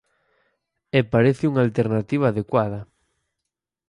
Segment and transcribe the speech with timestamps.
[0.97, 2.79] E parece unha alternativa adecuada.